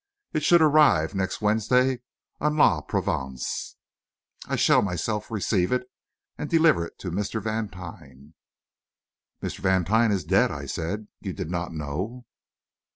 It 0.33 0.41
should 0.41 0.63
arrive 0.63 1.13
next 1.13 1.41
Wednesday 1.41 2.01
on 2.39 2.57
La 2.57 2.81
Provence. 2.81 3.75
I 4.47 4.55
shall 4.55 4.81
myself 4.81 5.29
receive 5.29 5.71
it, 5.71 5.83
and 6.39 6.49
deliver 6.49 6.83
it 6.87 6.97
to 7.01 7.11
Mr. 7.11 7.39
Vantine." 7.39 8.33
"Mr. 9.43 9.59
Vantine 9.59 10.11
is 10.11 10.23
dead," 10.23 10.49
I 10.49 10.65
said. 10.65 11.07
"You 11.19 11.33
did 11.33 11.51
not 11.51 11.71
know?" 11.71 12.25